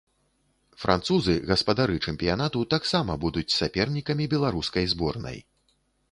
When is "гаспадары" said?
1.49-1.97